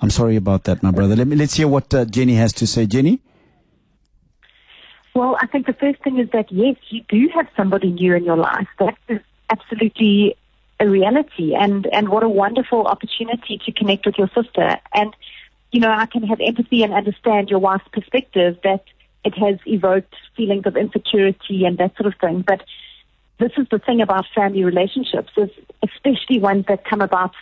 [0.02, 1.16] I'm sorry about that, my brother.
[1.16, 2.86] Let me let's hear what uh, Jenny has to say.
[2.86, 3.22] Jenny.
[5.16, 8.24] Well, I think the first thing is that yes, you do have somebody new in
[8.24, 8.68] your life.
[8.80, 10.36] That is absolutely
[10.80, 14.78] a reality, and and what a wonderful opportunity to connect with your sister.
[14.94, 15.16] And
[15.72, 18.84] you know, I can have empathy and understand your wife's perspective that
[19.24, 22.44] it has evoked feelings of insecurity and that sort of thing.
[22.46, 22.64] But
[23.44, 25.50] this is the thing about family relationships, is
[25.84, 27.34] especially ones that come about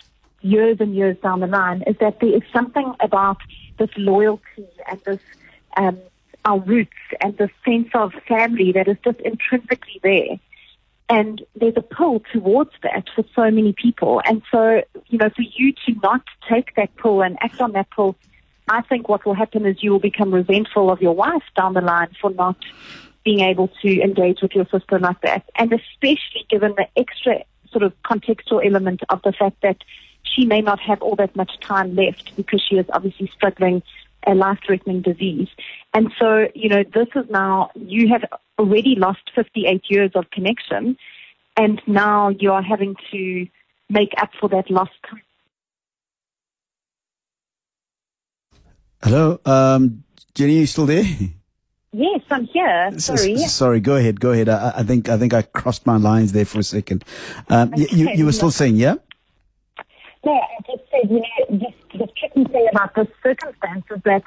[0.41, 3.37] years and years down the line, is that there is something about
[3.77, 5.19] this loyalty and this
[5.77, 5.99] um,
[6.43, 10.39] our roots and the sense of family that is just intrinsically there.
[11.07, 14.23] And there's a pull towards that for so many people.
[14.25, 17.91] And so, you know, for you to not take that pull and act on that
[17.91, 18.15] pull,
[18.67, 21.81] I think what will happen is you will become resentful of your wife down the
[21.81, 22.57] line for not
[23.23, 25.43] being able to engage with your sister like that.
[25.55, 29.77] And especially given the extra sort of contextual element of the fact that
[30.23, 33.81] she may not have all that much time left because she is obviously struggling
[34.27, 35.47] a life-threatening disease.
[35.93, 38.23] And so, you know, this is now, you have
[38.59, 40.97] already lost 58 years of connection,
[41.57, 43.47] and now you are having to
[43.89, 45.21] make up for that lost time.
[49.03, 50.03] Hello, um,
[50.35, 51.03] Jenny, you still there?
[51.93, 52.91] Yes, I'm here.
[52.99, 53.33] Sorry.
[53.33, 54.47] s- sorry, go ahead, go ahead.
[54.47, 57.03] I, I think I think I crossed my lines there for a second.
[57.49, 58.95] Um, you, you were still saying, yeah?
[60.23, 64.23] No, I just said, you know, just the tricky thing about this circumstance is that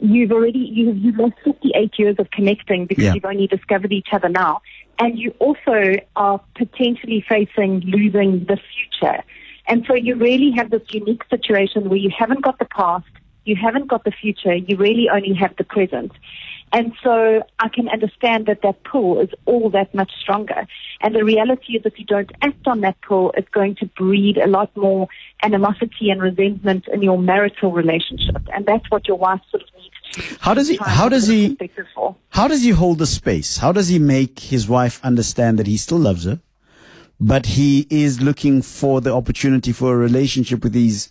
[0.00, 3.14] you've already, you've, you've lost 58 years of connecting because Yeah.
[3.14, 4.60] you've only discovered each other now.
[4.98, 9.22] And you also are potentially facing losing the future.
[9.68, 13.04] And so you really have this unique situation where you haven't got the past,
[13.44, 16.12] you haven't got the future, you really only have the present.
[16.76, 20.66] And so I can understand that that pull is all that much stronger.
[21.00, 24.36] And the reality is if you don't act on that pull, it's going to breed
[24.36, 25.08] a lot more
[25.42, 28.42] animosity and resentment in your marital relationship.
[28.52, 30.76] And that's what your wife sort of needs to How does he?
[30.76, 31.56] How does he?
[32.28, 33.56] How does he hold the space?
[33.56, 36.40] How does he make his wife understand that he still loves her,
[37.18, 41.10] but he is looking for the opportunity for a relationship with his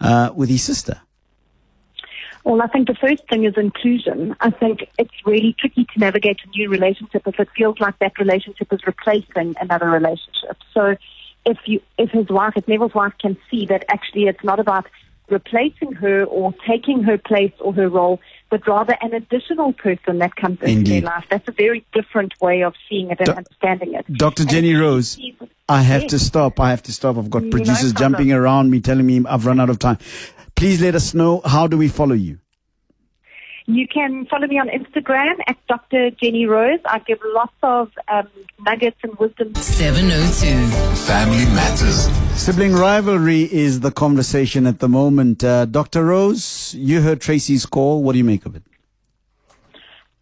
[0.00, 1.00] uh, with his sister?
[2.48, 4.34] Well, I think the first thing is inclusion.
[4.40, 8.18] I think it's really tricky to navigate a new relationship if it feels like that
[8.18, 10.56] relationship is replacing another relationship.
[10.72, 10.96] So
[11.44, 14.86] if you, if his wife, if Neville's wife can see that actually it's not about
[15.28, 18.18] replacing her or taking her place or her role,
[18.50, 21.02] but rather an additional person that comes into Indeed.
[21.04, 21.24] their life.
[21.30, 24.06] That's a very different way of seeing it and Do- understanding it.
[24.14, 24.42] Dr.
[24.42, 25.18] And Jenny Rose,
[25.68, 26.10] I have Yes.
[26.12, 26.58] to stop.
[26.60, 27.18] I have to stop.
[27.18, 29.98] I've got producers jumping around me, telling me I've run out of time.
[30.56, 32.38] Please let us know how do we follow you.
[33.68, 36.10] You can follow me on Instagram at Dr.
[36.12, 36.80] Jenny Rose.
[36.86, 38.26] I give lots of um,
[38.60, 40.74] nuggets and wisdom 702.
[41.04, 42.08] Family Matters.
[42.40, 45.44] Sibling rivalry is the conversation at the moment.
[45.44, 46.06] Uh, Dr.
[46.06, 48.02] Rose, you heard Tracy's call.
[48.02, 48.62] What do you make of it?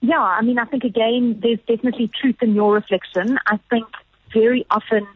[0.01, 3.39] Yeah, I mean, I think again, there's definitely truth in your reflection.
[3.47, 3.87] I think
[4.35, 5.07] very often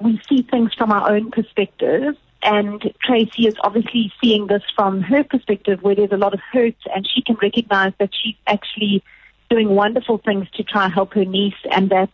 [0.00, 5.22] we see things from our own perspective, and Tracy is obviously seeing this from her
[5.24, 9.02] perspective, where there's a lot of hurt, and she can recognize that she's actually
[9.48, 12.10] doing wonderful things to try and help her niece, and that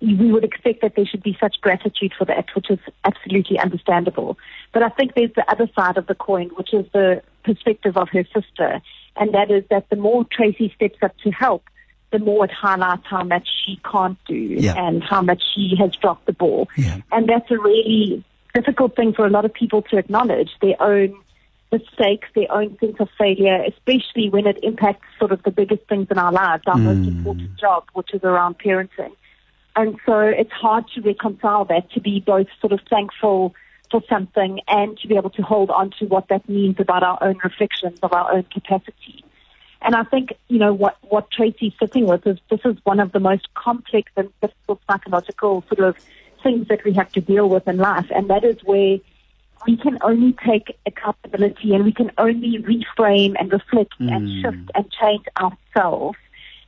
[0.00, 4.38] we would expect that there should be such gratitude for that, which is absolutely understandable.
[4.72, 8.08] But I think there's the other side of the coin, which is the perspective of
[8.10, 8.80] her sister,
[9.16, 11.64] and that is that the more Tracy steps up to help,
[12.10, 14.74] the more it highlights how much she can't do Yeah.
[14.76, 16.68] and how much she has dropped the ball.
[16.76, 16.98] Yeah.
[17.12, 21.14] And that's a really difficult thing for a lot of people to acknowledge their own
[21.70, 26.06] mistakes, their own sense of failure, especially when it impacts sort of the biggest things
[26.10, 27.08] in our lives, our most mm.
[27.08, 29.12] important job, which is around parenting.
[29.76, 33.54] And so it's hard to reconcile that, to be both sort of thankful
[33.90, 37.18] for something and to be able to hold on to what that means about our
[37.22, 39.24] own reflections of our own capacity.
[39.80, 43.12] And I think, you know, what, what Tracy's sitting with is this is one of
[43.12, 45.96] the most complex and difficult psychological sort of
[46.42, 48.06] things that we have to deal with in life.
[48.10, 48.98] And that is where
[49.66, 54.40] we can only take accountability and we can only reframe and reflect and hmm.
[54.40, 56.18] shift and change ourselves.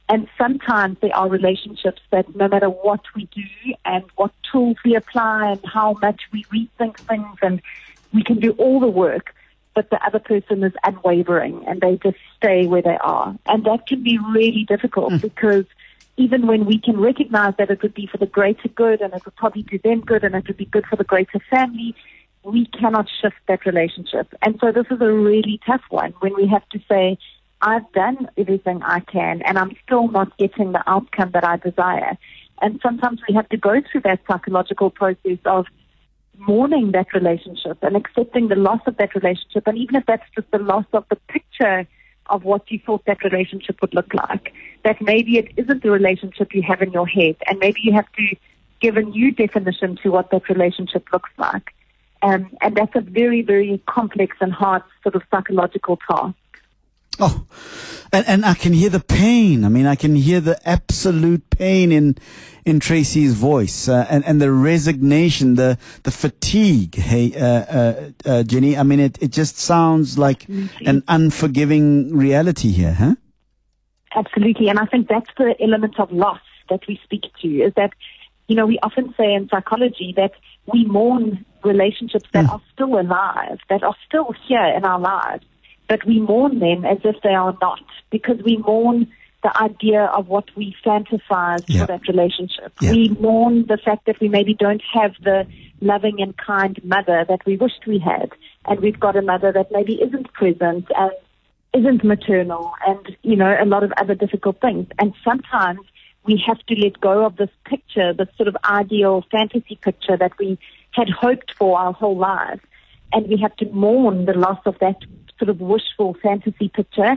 [0.08, 4.96] And sometimes there are relationships that no matter what we do and what tools we
[4.96, 7.62] apply and how much we rethink things and
[8.12, 9.32] we can do all the work,
[9.74, 13.36] but the other person is unwavering and they just stay where they are.
[13.46, 15.18] And that can be really difficult hmm.
[15.18, 15.64] because
[16.20, 19.24] even when we can recognize that it would be for the greater good and it
[19.24, 21.94] would probably do them good and it would be good for the greater family,
[22.44, 24.28] we cannot shift that relationship.
[24.42, 27.18] And so this is a really tough one when we have to say,
[27.62, 32.16] I've done everything I can and I'm still not getting the outcome that I desire.
[32.62, 35.66] And sometimes we have to go through that psychological process of
[36.38, 39.66] mourning that relationship and accepting the loss of that relationship.
[39.66, 41.86] And even if that's just the loss of the picture
[42.30, 44.52] of what you thought that relationship would look like,
[44.84, 47.36] that maybe it isn't the relationship you have in your head.
[47.46, 48.36] And maybe you have to
[48.80, 51.74] give a new definition to what that relationship looks like.
[52.22, 56.34] Um, and that's a very, very complex and hard sort of psychological task.
[57.20, 57.44] Oh,
[58.12, 59.64] and, and I can hear the pain.
[59.64, 62.16] I mean, I can hear the absolute pain in
[62.64, 66.94] in Tracy's voice, uh, and and the resignation, the the fatigue.
[66.96, 68.76] Hey, uh, uh, uh, Jenny.
[68.76, 70.46] I mean, it it just sounds like
[70.86, 73.14] an unforgiving reality here, huh?
[74.14, 74.68] Absolutely.
[74.68, 77.90] And I think that's the element of loss that we speak to is that,
[78.48, 80.32] you know, we often say in psychology that
[80.72, 85.44] we mourn relationships that are still alive, that are still here in our lives,
[85.90, 89.08] but we mourn them as if they are not because we mourn
[89.42, 91.80] the idea of what we fantasize Yeah.
[91.80, 92.72] for that relationship.
[92.80, 92.92] Yeah.
[92.92, 95.46] We mourn the fact that we maybe don't have the
[95.80, 98.30] loving and kind mother that we wished we had.
[98.66, 101.12] And we've got a mother that maybe isn't present and
[101.74, 104.86] isn't maternal and, you know, a lot of other difficult things.
[105.00, 105.80] And sometimes
[106.24, 110.38] we have to let go of this picture, this sort of ideal fantasy picture that
[110.38, 110.56] we
[110.92, 112.60] had hoped for our whole lives.
[113.12, 114.98] And we have to mourn the loss of that
[115.40, 117.16] sort of wishful fantasy picture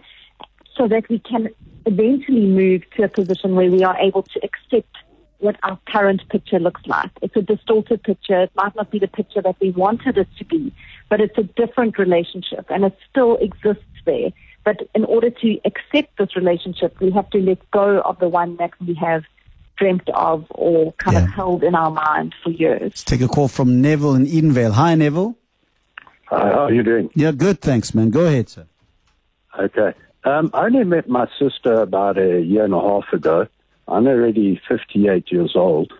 [0.76, 1.50] so that we can
[1.86, 4.96] eventually move to a position where we are able to accept
[5.40, 7.12] what our current picture looks like.
[7.22, 8.44] It's a distorted picture.
[8.44, 10.74] It might not be the picture that we wanted it to be,
[11.10, 14.30] but it's a different relationship and it still exists there.
[14.64, 18.56] But in order to accept this relationship, we have to let go of the one
[18.58, 19.24] that we have
[19.76, 21.24] dreamt of or kind Yeah.
[21.26, 22.82] of held in our mind for years.
[22.82, 24.72] Let's take a call from Neville in Edenvale.
[24.72, 25.36] Hi, Neville.
[26.28, 27.10] Hi, how are you doing?
[27.16, 27.62] Yeah, good.
[27.62, 28.10] Thanks, man.
[28.10, 28.66] Go ahead, sir.
[29.60, 29.94] Okay.
[30.24, 33.48] Um, I only met my sister about a year and a half ago.
[33.88, 35.92] I'm already 58 years old.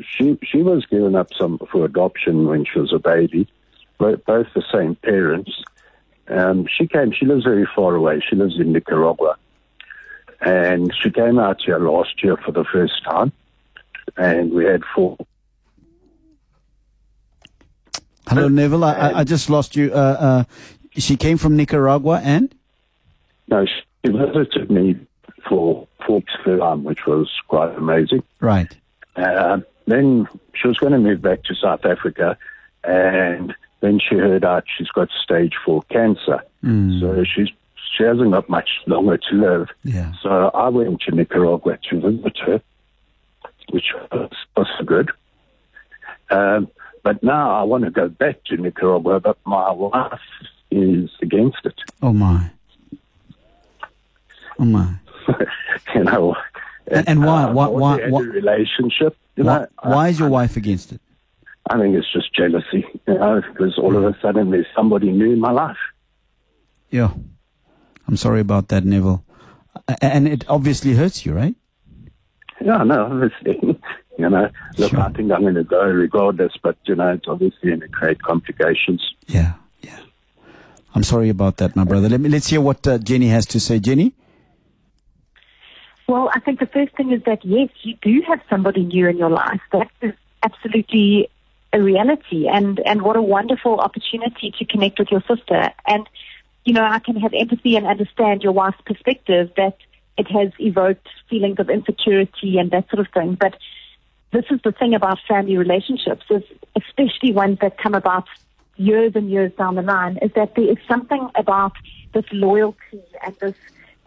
[0.00, 3.46] She she was given up some for adoption when she was a baby,
[3.98, 5.62] both, both the same parents.
[6.26, 7.12] Um, she came.
[7.12, 8.20] She lives very far away.
[8.28, 9.36] She lives in Nicaragua,
[10.40, 13.32] and she came out here last year for the first time,
[14.16, 15.16] and we had four
[18.28, 18.84] Hello, Neville.
[18.84, 19.92] I, I, just lost you.
[19.92, 20.44] Uh, uh,
[20.92, 22.54] she came from Nicaragua and?
[23.48, 24.96] No, she visited me
[25.48, 28.22] for for Film, which was quite amazing.
[28.40, 28.74] Right.
[29.16, 32.36] Uh, then she was going to move back to South Africa,
[32.84, 36.42] and then she heard out she's got stage four cancer.
[37.00, 37.48] So she's
[37.96, 39.68] she hasn't got much longer to live.
[39.84, 40.12] Yeah.
[40.22, 42.62] So I went to Nicaragua to visit her,
[43.70, 45.10] which was also good.
[46.30, 46.68] Um,
[47.02, 50.20] but now I want to go back to Nicaragua, but my wife
[50.70, 51.74] is against it.
[52.02, 52.50] Oh, my.
[54.58, 54.94] Oh, my.
[55.94, 56.34] you know.
[56.88, 59.16] And- and why- uh, why- why- why- relationship?
[59.36, 61.00] You Why, know, why I- is your wife against it?
[61.70, 65.32] I think it's just jealousy, you know, because all of a sudden there's somebody new
[65.32, 65.78] in my life.
[66.90, 67.12] Yeah.
[68.08, 69.24] I'm sorry about that, Neville.
[70.02, 71.54] And it obviously hurts you, right?
[72.64, 73.78] Yeah, no, obviously,
[74.18, 75.00] you know, look, Sure.
[75.00, 78.22] I think I'm going to go regardless, but, you know, it's obviously going to create
[78.22, 79.14] complications.
[79.26, 79.98] Yeah, yeah.
[80.94, 82.08] I'm sorry about that, my brother.
[82.08, 83.78] Let me, let's hear what uh, Jenny has to say.
[83.78, 84.14] Jenny?
[86.08, 89.16] Well, I think the first thing is that yes, you do have somebody new in
[89.16, 89.60] your life.
[89.72, 91.30] That is absolutely
[91.72, 95.70] a reality, and and what a wonderful opportunity to connect with your sister.
[95.86, 96.06] And
[96.64, 99.76] you know, I can have empathy and understand your wife's perspective that
[100.16, 103.34] it has evoked feelings of insecurity and that sort of thing.
[103.34, 103.56] But
[104.32, 106.42] this is the thing about family relationships, is
[106.76, 108.26] especially ones that come about
[108.76, 111.72] years and years down the line, is that there is something about
[112.12, 113.54] this loyalty and this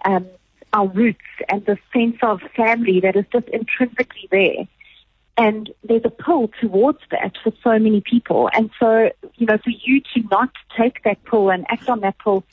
[0.03, 0.27] um,
[0.73, 4.67] our roots and the sense of family that is just intrinsically there.
[5.37, 8.49] And there's a pull towards that for so many people.
[8.53, 12.17] And so, you know, for you to not take that pull and act on that
[12.19, 12.43] pull,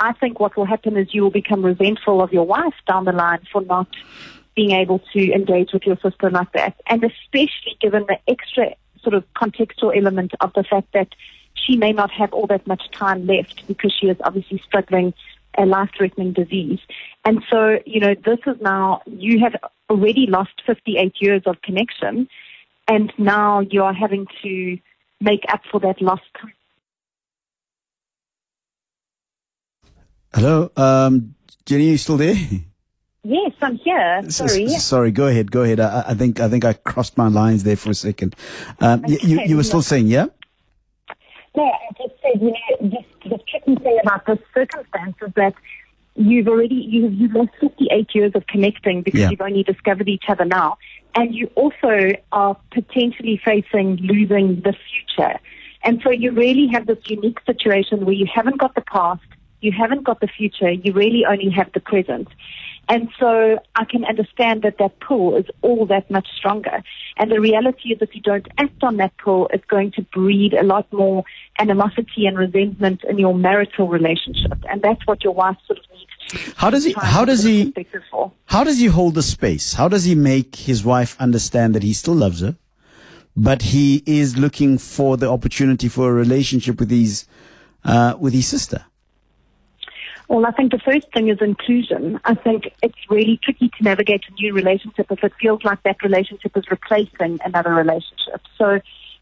[0.00, 3.12] I think what will happen is you will become resentful of your wife down the
[3.12, 3.88] line for not
[4.54, 6.80] being able to engage with your sister like that.
[6.86, 11.08] And especially given the extra sort of contextual element of the fact that
[11.54, 15.14] she may not have all that much time left because she is obviously struggling
[15.56, 16.78] a life-threatening disease.
[17.24, 19.56] And so, you know, this is now, you have
[19.90, 22.28] already lost 58 years of connection,
[22.86, 24.78] and now you are having to
[25.20, 26.52] make up for that lost time.
[30.34, 30.70] Hello?
[30.76, 31.34] Um,
[31.66, 32.34] Jenny, you still there?
[33.24, 34.22] Yes, I'm here.
[34.30, 34.68] Sorry.
[34.68, 35.80] Sorry, go ahead, go ahead.
[35.80, 38.34] I, I think I think I crossed my lines there for a second.
[38.80, 40.26] Um, y- you, you were still saying, yeah?
[41.56, 45.54] No, I just said, you know, just the tricky thing about this circumstance is that
[46.14, 49.30] you've already, you've, you've lost 58 years of connecting because Yeah.
[49.30, 50.78] you've only discovered each other now.
[51.14, 55.38] And you also are potentially facing losing the future.
[55.82, 59.22] And so you really have this unique situation where you haven't got the past,
[59.60, 62.28] you haven't got the future, you really only have the present.
[62.88, 66.82] And so I can understand that that pull is all that much stronger.
[67.18, 70.54] And the reality is if you don't act on that pull, it's going to breed
[70.54, 71.24] a lot more
[71.58, 74.58] animosity and resentment in your marital relationship.
[74.70, 76.10] And that's what your wife sort of needs
[76.44, 76.94] to How does he?
[76.96, 77.74] How does he?
[78.46, 79.74] How does he hold the space?
[79.74, 82.56] How does he make his wife understand that he still loves her,
[83.36, 87.26] but he is looking for the opportunity for a relationship with his
[87.84, 88.86] uh, with his sister?
[90.28, 92.20] Well, I think the first thing is inclusion.
[92.24, 96.02] I think it's really tricky to navigate a new relationship if it feels like that
[96.02, 98.42] relationship is replacing another relationship.
[98.58, 98.80] So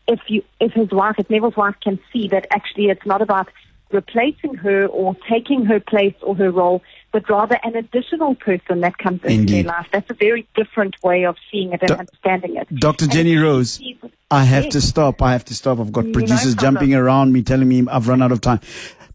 [0.08, 3.48] if you, if his wife, if Neville's wife can see that actually it's not about
[3.92, 6.82] replacing her or taking her place or her role,
[7.12, 9.54] but rather an additional person that comes into Indeed.
[9.66, 9.86] their life.
[9.92, 12.66] That's a very different way of seeing it and Do- understanding it.
[12.80, 13.04] Dr.
[13.04, 13.80] And Jenny Rose,
[14.28, 14.72] I have Yes.
[14.72, 15.22] to stop.
[15.22, 15.78] I have to stop.
[15.78, 18.58] I've got producers jumping around me, telling me I've run out of time.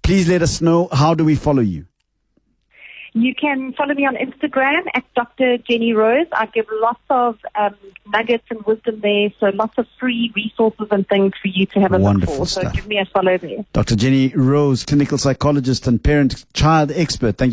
[0.04, 1.86] Please let us know how do we follow you.
[3.14, 5.58] You can follow me on Instagram at Dr.
[5.58, 6.28] Jenny Rose.
[6.32, 7.76] I give lots of um,
[8.08, 11.91] nuggets and wisdom there, so lots of free resources and things for you to have
[11.91, 12.62] a Wonderful look for.
[12.62, 13.66] So give me a follow there.
[13.74, 13.97] Dr.
[13.97, 17.38] Jenny Rose, clinical psychologist and parent child expert.
[17.38, 17.49] Thank